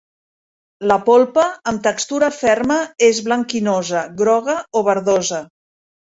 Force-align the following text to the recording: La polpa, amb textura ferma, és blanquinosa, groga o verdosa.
La 0.91 0.95
polpa, 1.09 1.43
amb 1.71 1.83
textura 1.87 2.31
ferma, 2.39 2.79
és 3.09 3.21
blanquinosa, 3.29 4.03
groga 4.25 4.59
o 4.81 4.85
verdosa. 4.91 5.45